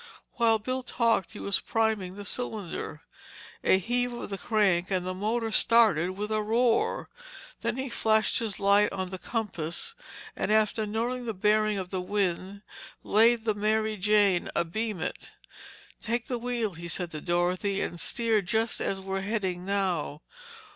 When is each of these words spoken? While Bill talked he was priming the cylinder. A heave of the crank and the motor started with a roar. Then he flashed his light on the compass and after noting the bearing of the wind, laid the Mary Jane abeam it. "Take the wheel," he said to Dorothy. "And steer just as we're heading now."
While 0.37 0.57
Bill 0.57 0.81
talked 0.81 1.33
he 1.33 1.39
was 1.39 1.59
priming 1.59 2.15
the 2.15 2.25
cylinder. 2.25 3.01
A 3.63 3.77
heave 3.77 4.11
of 4.11 4.31
the 4.31 4.37
crank 4.39 4.89
and 4.89 5.05
the 5.05 5.13
motor 5.13 5.51
started 5.51 6.17
with 6.17 6.31
a 6.31 6.41
roar. 6.41 7.07
Then 7.59 7.77
he 7.77 7.87
flashed 7.87 8.39
his 8.39 8.59
light 8.59 8.91
on 8.91 9.11
the 9.11 9.19
compass 9.19 9.93
and 10.35 10.51
after 10.51 10.87
noting 10.87 11.27
the 11.27 11.35
bearing 11.35 11.77
of 11.77 11.91
the 11.91 12.01
wind, 12.01 12.63
laid 13.03 13.45
the 13.45 13.53
Mary 13.53 13.95
Jane 13.95 14.49
abeam 14.55 15.01
it. 15.01 15.33
"Take 16.01 16.25
the 16.25 16.39
wheel," 16.39 16.73
he 16.73 16.87
said 16.87 17.11
to 17.11 17.21
Dorothy. 17.21 17.79
"And 17.81 17.99
steer 17.99 18.41
just 18.41 18.81
as 18.81 18.99
we're 18.99 19.21
heading 19.21 19.65
now." 19.67 20.23